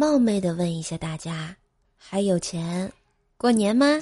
[0.00, 1.54] 冒昧的问一下大家，
[1.94, 2.90] 还有钱
[3.36, 3.98] 过年吗？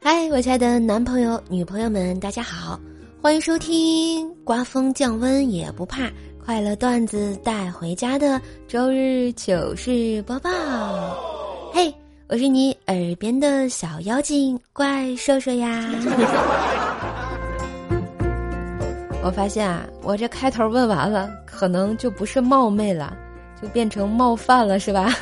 [0.00, 2.78] 嗨，我亲爱的男朋友、女朋友们，大家好，
[3.22, 6.10] 欢迎收听刮风降温也不怕。
[6.44, 10.50] 快乐段子带回家的周日糗事播报，
[11.72, 11.92] 嘿，
[12.28, 15.84] 我是你耳边的小妖精怪兽兽呀！
[19.22, 23.16] 我发现啊，我这开头问完了，可能就不是冒昧了，
[23.62, 25.14] 就变成冒犯了，是吧？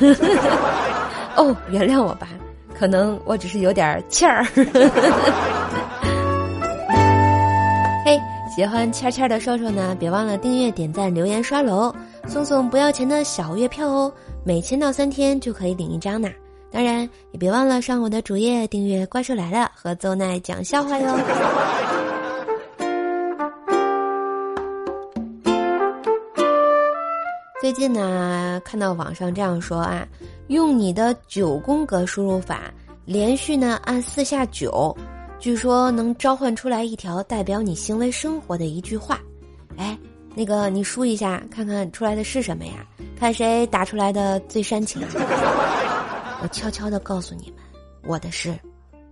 [1.35, 2.29] 哦，原谅我吧，
[2.73, 4.43] 可能我只是有点欠儿。
[8.59, 11.95] 喜欢欠欠的兽兽呢，别忘了订阅、点赞、留言、刷楼，
[12.27, 14.11] 送送不要钱的小月票哦！
[14.43, 16.29] 每签到三天就可以领一张呢。
[16.69, 21.17] 当然也别忘了上我的主页订阅《怪兽来了》和邹奈讲笑话哟。
[27.61, 30.05] 最近呢，看到网上这样说啊，
[30.47, 32.63] 用你的九宫格输入法，
[33.05, 34.93] 连续呢按四下九。
[35.39, 39.17] 据说能召唤出来一条代表你行为生活的一句话，
[39.77, 39.97] 哎，
[40.35, 42.85] 那个你输一下看看出来的是什么呀？
[43.17, 45.01] 看谁打出来的最煽情。
[46.43, 47.63] 我悄悄的告诉你们，
[48.03, 48.53] 我的是，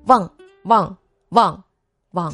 [0.05, 0.29] 旺
[0.63, 0.95] 旺
[1.29, 1.63] 旺
[2.11, 2.33] 旺。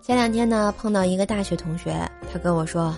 [0.00, 1.92] 前两天呢，碰到一个大学同学，
[2.32, 2.94] 他跟我说，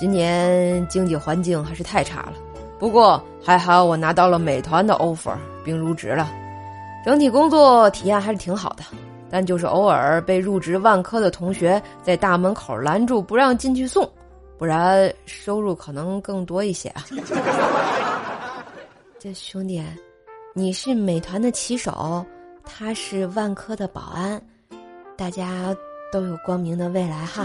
[0.00, 2.32] 今年经济环境还是太差了，
[2.78, 6.26] 不过还好我拿到了美团的 offer 并入职了，
[7.04, 8.84] 整体工作体验还是挺好的，
[9.30, 14.10] 但就是偶尔被入职万科的同学在大门口拦住不让进去送，
[14.56, 17.04] 不然收入可能更多一些啊。
[19.20, 19.84] 这兄弟，
[20.54, 22.24] 你是美团的骑手，
[22.64, 24.40] 他是万科的保安，
[25.14, 25.76] 大家
[26.10, 27.44] 都有光明的未来哈。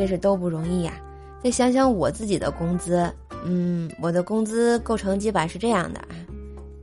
[0.00, 0.94] 这是都不容易呀！
[1.44, 3.12] 再想想我自己的工资，
[3.44, 6.16] 嗯，我的工资构成基本是这样的啊：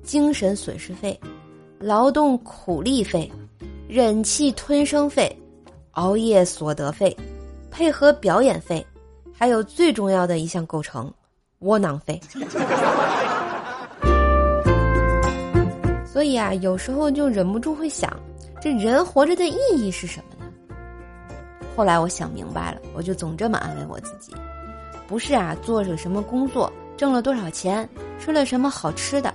[0.04, 1.20] 精神损失费、
[1.80, 3.28] 劳动苦力费、
[3.88, 5.36] 忍气吞声费、
[5.94, 7.18] 熬夜所得费、
[7.72, 8.86] 配合表演费，
[9.34, 11.12] 还有最重要的一项构成——
[11.62, 12.22] 窝囊费。
[16.06, 18.16] 所以啊，有时候就忍不住会想，
[18.62, 20.37] 这人活着的意义是什么？
[21.78, 24.34] 后来我想明白了，我就总这么安慰我自己：
[25.06, 27.88] 不是啊，做着什么工作，挣了多少钱，
[28.20, 29.32] 吃了什么好吃的，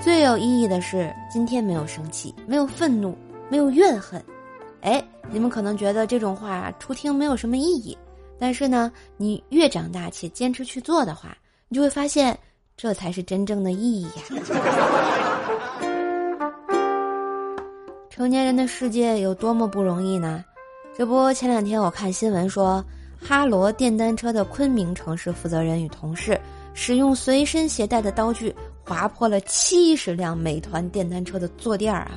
[0.00, 3.14] 最有意义的是今天没有生气，没有愤怒，
[3.50, 4.24] 没有怨恨。
[4.80, 7.94] 哎，你们可能觉得这种话初听没有什么意义，
[8.38, 11.36] 但是呢，你越长大且坚持去做的话，
[11.68, 12.34] 你就会发现
[12.74, 14.22] 这才是真正的意义呀。
[18.08, 20.42] 成年人的世界有多么不容易呢？
[20.94, 22.84] 这不，前两天我看新闻说，
[23.18, 26.38] 哈罗电单车的昆明城市负责人与同事
[26.74, 28.54] 使用随身携带的刀具
[28.84, 32.12] 划破了七十辆美团电单车的坐垫儿啊，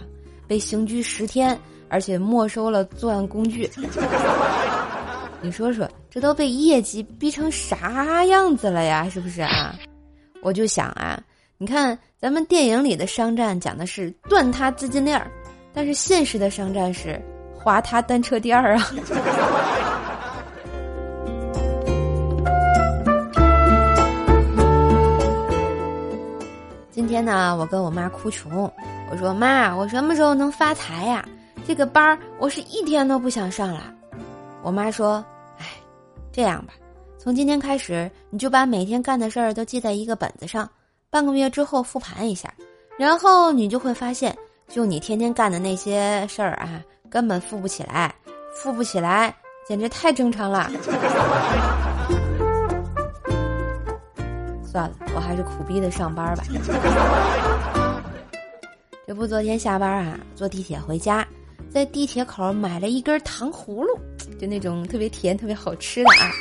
[0.46, 3.70] 被刑拘十天，而且没收了作案工具。
[5.42, 9.08] 你说说，这都被业绩逼成啥样子了呀？
[9.10, 9.74] 是不是啊？
[10.42, 11.18] 我就想啊，
[11.58, 15.32] 你看咱们电影里的商战讲的是断他资金链儿，
[15.74, 17.22] 但是现实的商战是。
[17.66, 18.92] 滑他单车垫儿啊！
[26.92, 28.72] 今天呢，我跟我妈哭穷，
[29.10, 31.28] 我说妈，我什么时候能发财呀？
[31.66, 33.92] 这个班儿我是一天都不想上了。
[34.62, 35.26] 我妈说
[35.58, 35.66] ：“哎，
[36.32, 36.74] 这样吧，
[37.18, 40.70] 从今天开始，你就把每天干的事儿都记在一个本子上，
[41.10, 42.54] 半个月之后复盘一下，
[42.96, 44.38] 然后你就会发现，
[44.68, 46.80] 就你天天干的那些事儿啊。”
[47.10, 48.14] 根本富不起来，
[48.56, 49.36] 富不起来，
[49.68, 50.70] 简直太正常了。
[54.66, 56.44] 算了，我还是苦逼的上班吧。
[59.08, 61.26] 这不，昨天下班啊，坐地铁回家，
[61.70, 63.98] 在地铁口买了一根糖葫芦，
[64.40, 66.32] 就那种特别甜、特别好吃的啊。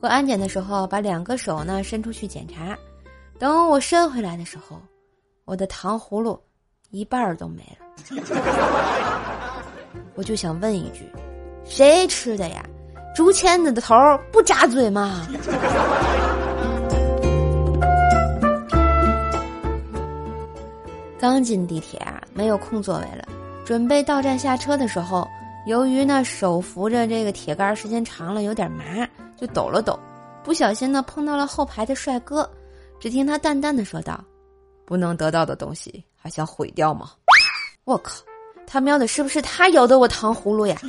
[0.00, 2.76] 过安检的时候，把两个手呢伸出去检查，
[3.38, 4.80] 等我伸回来的时候，
[5.44, 6.38] 我的糖葫芦
[6.90, 7.86] 一半都没了。
[10.18, 11.08] 我就想问一句，
[11.64, 12.68] 谁吃的呀？
[13.14, 13.94] 竹签子的头
[14.32, 15.28] 不扎嘴吗？
[21.20, 23.28] 刚进地铁啊，没有空座位了，
[23.64, 25.24] 准备到站下车的时候，
[25.66, 29.96] 由于呢手扶着这个铁杆时间长了有点麻，就抖了抖，
[30.42, 32.50] 不小心呢碰到了后排的帅哥，
[32.98, 34.20] 只听他淡淡的说道
[34.84, 37.12] ：“不能得到的东西还想毁掉吗？”
[37.86, 38.10] 我靠，
[38.70, 40.76] 他喵的，是不是他咬的我糖葫芦呀？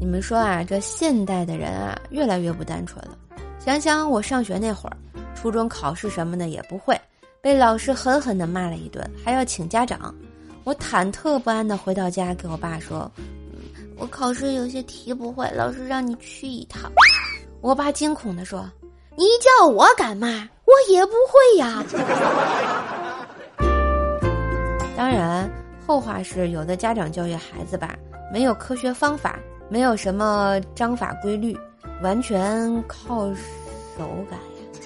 [0.00, 3.16] 你们说啊，这现代的人啊，越来越不单纯了。
[3.64, 4.96] 想想我上学那会儿，
[5.36, 7.00] 初中考试什么的也不会，
[7.40, 10.12] 被老师狠狠的骂了一顿，还要请家长。
[10.64, 13.08] 我忐忑不安的回到家，给我爸说
[13.96, 16.90] ：“我考试有些题不会，老师让你去一趟。”
[17.62, 18.68] 我爸惊恐的说
[19.16, 20.48] ：“你叫我干嘛？
[20.72, 21.84] 我也不会呀。
[24.96, 25.50] ”当然，
[25.86, 27.94] 后话是有的家长教育孩子吧，
[28.32, 29.38] 没有科学方法，
[29.68, 31.54] 没有什么章法规律。
[32.02, 33.32] 完全靠
[33.96, 34.38] 手感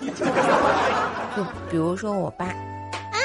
[0.07, 1.33] 呀！
[1.35, 3.17] 就比如说我爸啊，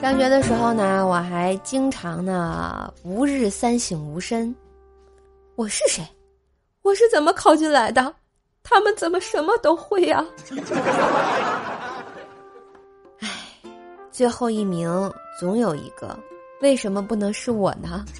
[0.00, 4.54] 上学的时候呢，我还经常呢吾日三省吾身。
[5.54, 6.02] 我是谁？
[6.80, 8.14] 我是怎么考进来的？
[8.66, 10.24] 他们怎么什么都会呀？
[13.20, 13.28] 唉，
[14.10, 16.18] 最后一名总有一个，
[16.62, 18.04] 为什么不能是我呢？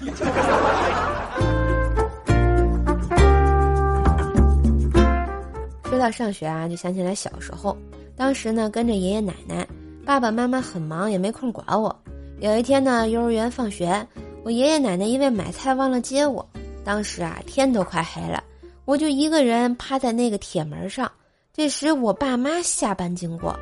[5.89, 7.75] 说到上学啊，就想起来小时候，
[8.15, 9.67] 当时呢跟着爷爷奶奶，
[10.05, 11.93] 爸爸妈妈很忙也没空管我。
[12.39, 14.07] 有一天呢，幼儿园放学，
[14.43, 16.47] 我爷爷奶奶因为买菜忘了接我。
[16.83, 18.43] 当时啊天都快黑了，
[18.85, 21.11] 我就一个人趴在那个铁门上。
[21.51, 23.57] 这时我爸妈下班经过，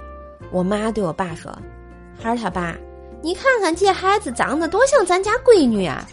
[0.51, 1.49] 我妈对我爸说
[2.19, 2.75] ：“孩儿他爸，
[3.21, 6.05] 你看看这孩子长得多像咱家闺女啊！”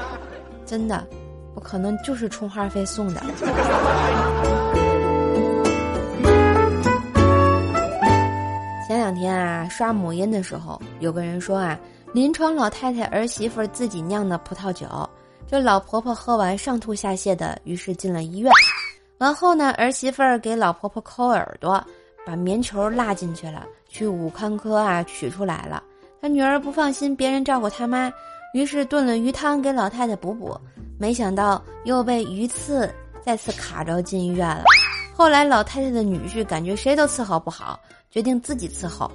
[0.64, 1.06] 真的，
[1.54, 3.20] 我可能就是充话费送的。
[8.88, 11.78] 前两天啊，刷母婴的时候，有个人说啊，
[12.14, 14.86] 临床老太太儿媳妇自己酿的葡萄酒，
[15.48, 18.52] 这老婆婆喝完上吐下泻的，于是进了医院。
[19.18, 21.82] 完后呢，儿媳妇儿给老婆婆抠耳朵，
[22.26, 25.82] 把棉球拉进去了，去五康科啊取出来了。
[26.20, 28.12] 她女儿不放心别人照顾她妈，
[28.54, 30.58] 于是炖了鱼汤给老太太补补，
[30.98, 32.92] 没想到又被鱼刺
[33.24, 34.64] 再次卡着进医院了。
[35.14, 37.78] 后来老太太的女婿感觉谁都伺候不好。
[38.10, 39.10] 决定自己伺候，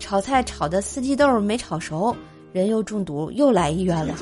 [0.00, 2.14] 炒菜炒的四季豆没炒熟，
[2.52, 4.14] 人又中毒，又来医院了。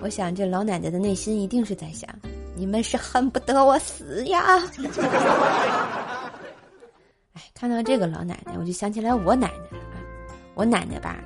[0.00, 2.08] 我想这老奶奶的内心一定是在想：
[2.54, 4.58] 你们是恨不得我死呀！
[7.34, 9.84] 哎，看到这个老奶奶，我就想起来我奶奶了。
[10.54, 11.16] 我奶奶吧，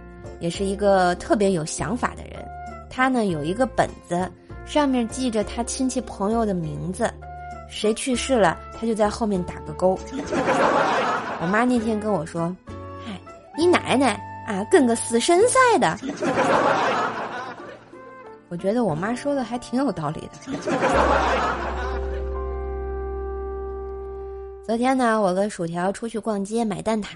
[0.41, 2.45] 也是一个特别有想法的人。
[2.91, 4.31] 她呢有一个本子，
[4.67, 7.13] 上面记着她亲戚朋友的名字，
[7.69, 9.99] 谁去世了，她就在后面打个勾。
[11.41, 12.55] 我妈那天跟我说
[13.05, 13.21] ：“嗨，
[13.57, 14.15] 你奶奶
[14.47, 15.97] 啊，跟个死神赛的。”
[18.53, 20.29] 我觉得我妈说的还挺有道理的。
[24.63, 27.07] 昨天呢，我跟薯条出去逛街买蛋挞，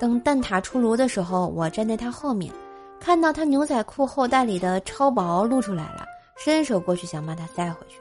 [0.00, 2.52] 等蛋挞出炉的时候，我站在他后面，
[2.98, 6.04] 看到他牛仔裤后袋里的超薄露出来了，
[6.36, 8.00] 伸手过去想把它塞回去。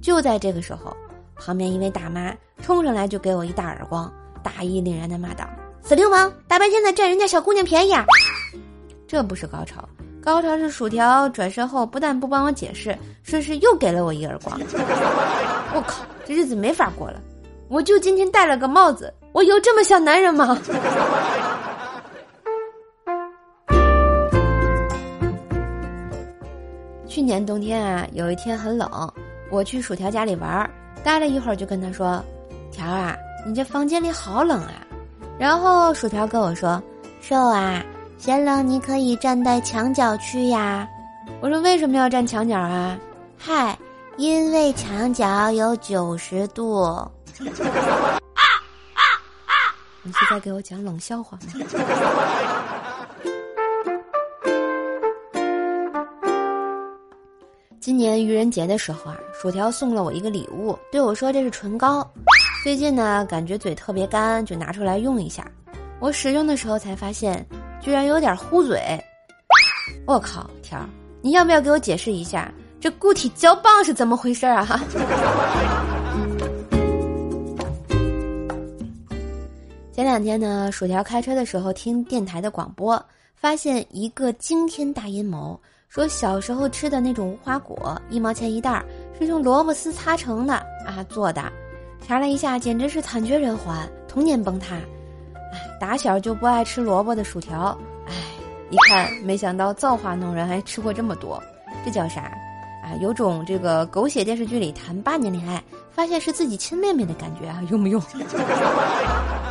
[0.00, 0.96] 就在这个时候，
[1.34, 4.08] 旁边一位大妈冲上来就给我一大耳光。
[4.40, 5.44] 大义凛然的骂道
[5.82, 6.32] ：“死流氓！
[6.46, 8.06] 大白天的占人家小姑娘便宜啊！”
[9.04, 9.84] 这不是高潮，
[10.24, 14.58] 高潮是薯条转身后不但不帮我解释，顺势又给了我一耳光。
[15.76, 17.20] 我靠，这日子没法过了！
[17.68, 20.58] 我就今天戴了个帽子，我有这么像男人吗？
[27.06, 28.88] 去年冬天啊，有一天很冷，
[29.50, 30.70] 我去薯条家里玩，
[31.04, 32.24] 待了一会儿就跟他说
[32.72, 33.14] ：“条啊。”
[33.46, 34.86] 你这房间里好冷啊！
[35.38, 36.82] 然后薯条跟我说
[37.20, 37.84] ：“瘦啊，
[38.16, 40.88] 嫌冷你可以站在墙角去呀。”
[41.40, 42.98] 我说：“为什么要站墙角啊？”
[43.36, 43.78] 嗨，
[44.16, 46.82] 因为墙角有九十度。
[46.82, 47.10] 啊
[48.34, 48.42] 啊
[49.46, 49.52] 啊！
[50.02, 51.42] 你是在给我讲冷笑话吗？
[57.80, 62.10] 今年愚人节的时候啊，薯条送了我一个礼物，对我说：“这是唇膏。”
[62.64, 65.46] 最近呢，感觉嘴特别干，就拿出来用一下。
[66.00, 67.46] 我使用的时候才发现，
[67.84, 68.80] 居然有点糊嘴。
[70.06, 70.80] 我靠，条，
[71.20, 72.50] 你要不要给我解释一下，
[72.80, 74.64] 这固体胶棒是怎么回事啊？
[74.64, 74.80] 哈。
[79.92, 83.00] 前两天呢，薯条开车的时候听电台的广播，
[83.36, 88.84] 发现一个惊天大阴谋，说小时候吃的那种无花果，一毛钱一袋儿，
[89.18, 90.54] 是用萝卜丝擦成的
[90.86, 91.52] 啊做的。
[92.06, 93.76] 查了一下，简直是惨绝人寰，
[94.08, 94.76] 童年崩塌。
[95.80, 97.76] 打小就不爱吃萝卜的薯条，
[98.06, 98.12] 唉，
[98.70, 101.42] 一看没想到造化弄人，还吃过这么多，
[101.84, 102.22] 这叫啥？
[102.82, 108.00] 啊，有种这个狗血电视剧里谈八年恋爱，发现是自己亲妹妹的感觉啊，用不用？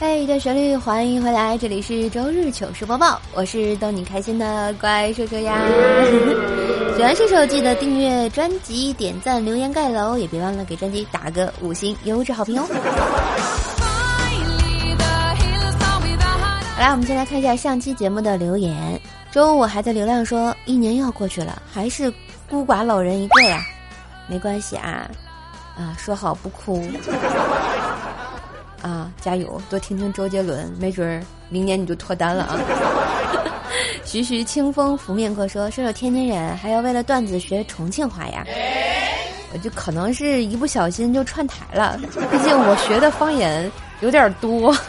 [0.00, 5.58] 嘿，的旋律，欢迎回来，这里是周日糗事播报，我是逗你开心的怪兽兽呀。
[6.96, 12.64] 喜欢射手记得订阅专辑、点赞、留言、盖楼，也别忘了给专辑打个五星优质好评哦。
[16.76, 19.00] 好啦，我们先来看一下上期节目的留言。
[19.32, 22.08] 周五还在流量说，一年要过去了，还是
[22.48, 23.58] 孤寡老人一个呀？
[24.28, 25.10] 没关系啊，
[25.76, 26.88] 啊，说好不哭。
[28.88, 29.60] 啊，加油！
[29.68, 32.56] 多听听周杰伦，没准儿明年你就脱单了啊！
[34.02, 38.46] 徐徐清风拂面过，说射手天津人还要为了段子学重庆话呀？
[39.52, 44.74] 我就可能是一不小心就串台了，毕竟我学的方言有点多。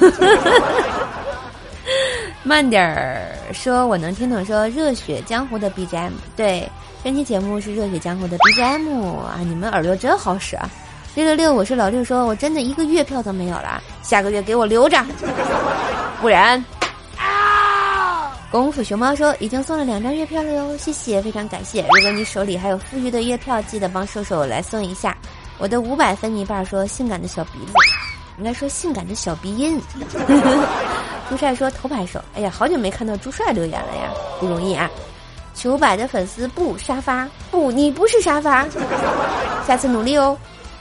[2.41, 4.45] 慢点儿说，我能听懂。
[4.45, 6.69] 说热血江湖的 BGM，对，
[7.03, 9.39] 这期节目是热血江湖的 BGM 啊！
[9.39, 10.69] 你们耳朵真好使啊！
[11.19, 14.97] 六六六，我是老六，说我真的一个月票都没有了，下个月给我留着，
[16.21, 16.63] 不然。
[17.17, 18.31] 啊！
[18.49, 21.81] 功夫熊猫说已经送了两张月票了哟，谢谢，非常感谢。
[21.81, 25.13] 如果你手里还有富裕的月票，记得帮瘦瘦来送一下。
[25.57, 27.73] 我的五百分一半说性感的小鼻子，
[28.37, 29.77] 应该说性感的小鼻音。
[31.29, 34.09] 朱帅说头牌手，哎呀，好久没看到朱帅留言了呀，
[34.39, 34.89] 不容易啊。
[35.53, 38.65] 求百的粉丝不沙发不，你不是沙发，
[39.67, 40.37] 下次努力哦。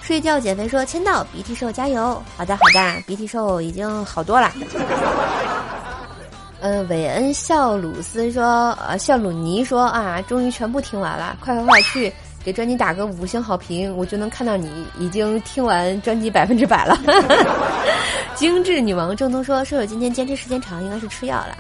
[0.08, 4.50] 睡觉减肥说签到鼻涕兽加油，好的好的，鼻涕兽已经好多了。
[6.60, 12.10] 呃，韦恩笑鲁斯说，呃，笑鲁尼说啊，终于全部听完了，快快快去
[12.42, 16.98] 给专辑打个五星好评，我就能看到你已经听完专辑百分之百了。
[18.34, 21.54] 精致女王郑东说，舍友今天坚持时间长，应该是吃药了。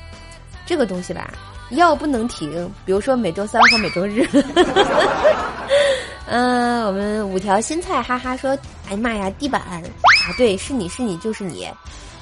[0.64, 1.30] 这个东西吧，
[1.72, 4.26] 药不能停，比如说每周三和每周日。
[6.30, 8.50] 嗯，我们五条新菜，哈哈说，
[8.88, 9.80] 哎呀妈呀，地板啊，
[10.36, 11.66] 对，是你是你就是你，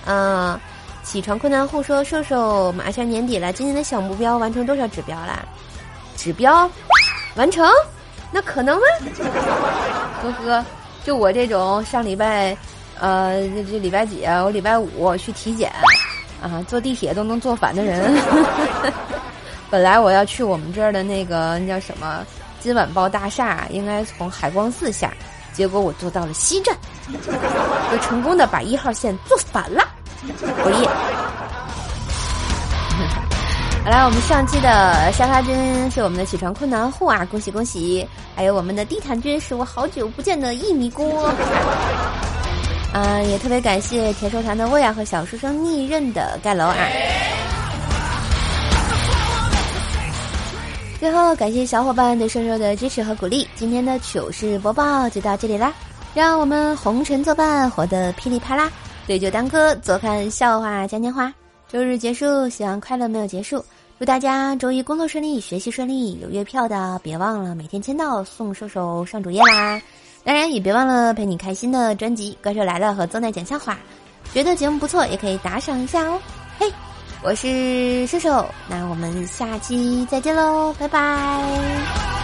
[0.04, 0.58] 嗯，
[1.02, 5.44] 起床困难户说，瘦瘦马上年底了，今年的小目标完成多少指标啦？
[6.16, 6.70] 指标
[7.34, 7.68] 完成？
[8.30, 8.82] 那可能吗？
[10.22, 10.64] 呵呵，
[11.04, 12.56] 就我这种上礼拜，
[13.00, 14.40] 呃，这这礼拜几啊？
[14.42, 15.72] 我礼拜五去体检，
[16.40, 18.16] 啊，坐地铁都能坐反的人，
[19.68, 22.24] 本来我要去我们这儿的那个那叫什么？
[22.66, 25.12] 今晚报大厦应该从海光寺下，
[25.52, 26.76] 结果我坐到了西站，
[27.92, 29.84] 就成功的把一号线坐反了。
[30.64, 30.88] 哦耶！
[33.84, 38.04] 好来，我们上期的沙发君是我们的起床困难户啊，恭喜恭喜！
[38.34, 41.32] 还有我们的地毯君是我好久不见的一米锅。
[42.94, 46.74] 嗯，也特别感谢甜寿团的魏亚和小书生逆刃的盖楼啊。
[50.98, 53.46] 最后，感谢小伙伴对瘦瘦的支持和鼓励。
[53.54, 55.72] 今天的糗事播报就到这里啦，
[56.14, 58.72] 让我们红尘作伴，活得噼里啪啦。
[59.06, 61.32] 对酒当歌，坐看笑话嘉年华。
[61.68, 63.62] 周日结束，希望快乐没有结束。
[63.98, 66.18] 祝大家周一工作顺利，学习顺利。
[66.20, 69.80] 有月票的别忘了每天签到送瘦瘦上主页啦。
[70.24, 73.74] 当然也别忘了陪你开心的专辑《怪兽来了》和《正在讲笑话》。
[74.34, 76.18] 觉得节目不错，也可以打赏一下哦。
[76.58, 76.72] 嘿。
[77.26, 82.15] 我是射手，那我们下期再见喽，拜拜。